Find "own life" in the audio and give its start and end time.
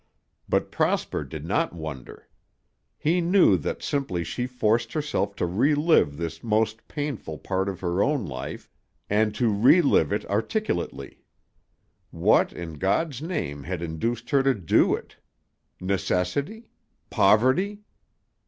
8.01-8.67